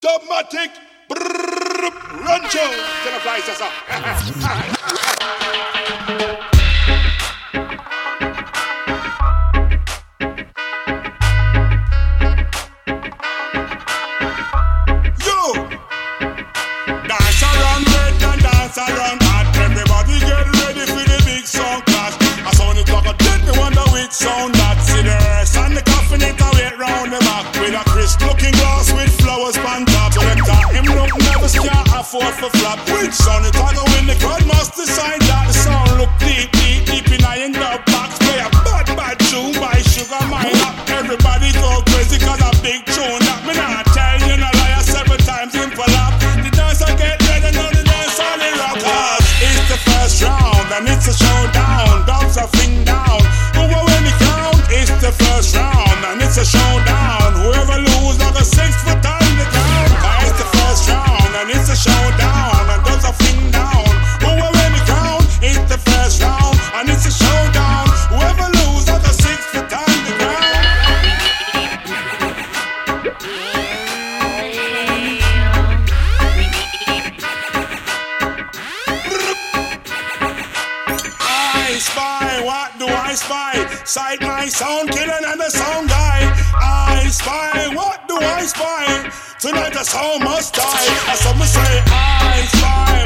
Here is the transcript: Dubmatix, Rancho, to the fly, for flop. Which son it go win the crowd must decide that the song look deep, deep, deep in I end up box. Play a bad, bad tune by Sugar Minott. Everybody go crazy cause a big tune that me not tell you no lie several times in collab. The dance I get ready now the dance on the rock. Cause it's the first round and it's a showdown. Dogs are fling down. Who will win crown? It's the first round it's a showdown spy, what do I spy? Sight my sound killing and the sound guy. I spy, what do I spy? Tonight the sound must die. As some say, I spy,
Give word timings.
Dubmatix, 0.00 0.70
Rancho, 2.24 2.70
to 3.02 3.10
the 3.10 3.20
fly, 32.18 32.32
for 32.32 32.50
flop. 32.58 32.78
Which 32.90 33.14
son 33.14 33.44
it 33.44 33.54
go 33.54 33.84
win 33.94 34.06
the 34.06 34.16
crowd 34.18 34.44
must 34.46 34.74
decide 34.74 35.20
that 35.22 35.46
the 35.46 35.54
song 35.54 35.88
look 35.98 36.10
deep, 36.18 36.50
deep, 36.52 36.84
deep 36.86 37.06
in 37.14 37.24
I 37.24 37.38
end 37.38 37.56
up 37.56 37.84
box. 37.86 38.18
Play 38.18 38.38
a 38.38 38.50
bad, 38.64 38.86
bad 38.96 39.16
tune 39.30 39.54
by 39.60 39.78
Sugar 39.82 40.22
Minott. 40.26 40.74
Everybody 40.90 41.52
go 41.54 41.82
crazy 41.94 42.18
cause 42.18 42.42
a 42.42 42.50
big 42.62 42.84
tune 42.86 43.22
that 43.26 43.40
me 43.46 43.54
not 43.54 43.86
tell 43.94 44.18
you 44.26 44.36
no 44.36 44.50
lie 44.50 44.82
several 44.82 45.20
times 45.22 45.54
in 45.54 45.70
collab. 45.70 46.12
The 46.42 46.50
dance 46.50 46.82
I 46.82 46.94
get 46.96 47.22
ready 47.28 47.54
now 47.54 47.70
the 47.70 47.82
dance 47.84 48.18
on 48.18 48.38
the 48.42 48.50
rock. 48.58 48.76
Cause 48.82 49.24
it's 49.42 49.68
the 49.70 49.78
first 49.86 50.22
round 50.22 50.68
and 50.74 50.88
it's 50.88 51.06
a 51.06 51.14
showdown. 51.14 52.06
Dogs 52.06 52.36
are 52.36 52.50
fling 52.58 52.84
down. 52.84 53.22
Who 53.54 53.62
will 53.70 53.86
win 53.86 54.04
crown? 54.22 54.56
It's 54.70 54.90
the 55.02 55.12
first 55.12 55.54
round 55.56 55.67
it's 61.50 61.70
a 61.70 61.76
showdown 61.76 62.27
spy, 81.78 82.40
what 82.44 82.78
do 82.78 82.86
I 82.86 83.14
spy? 83.14 83.54
Sight 83.84 84.20
my 84.20 84.46
sound 84.46 84.90
killing 84.90 85.24
and 85.26 85.40
the 85.40 85.50
sound 85.50 85.88
guy. 85.88 86.18
I 86.54 87.06
spy, 87.10 87.74
what 87.74 88.06
do 88.08 88.16
I 88.16 88.42
spy? 88.46 89.10
Tonight 89.38 89.72
the 89.72 89.84
sound 89.84 90.24
must 90.24 90.54
die. 90.54 91.12
As 91.12 91.20
some 91.20 91.38
say, 91.38 91.82
I 91.86 92.46
spy, 92.52 92.97